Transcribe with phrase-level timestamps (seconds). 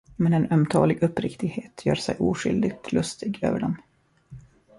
[0.15, 3.77] Men en ömtålig uppriktighet gör sig oskyldigt lustig över dem.